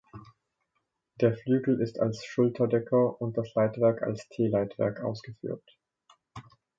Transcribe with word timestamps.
Der 1.19 1.31
Flügel 1.37 1.79
ist 1.79 1.99
als 1.99 2.25
Schulterdecker 2.25 3.21
und 3.21 3.37
das 3.37 3.53
Leitwerk 3.53 4.01
als 4.01 4.27
T-Leitwerk 4.29 5.01
ausgeführt. 5.01 5.77